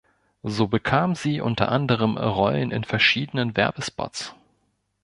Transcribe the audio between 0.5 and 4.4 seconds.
bekam sie unter anderem Rollen in verschiedenen Werbespots.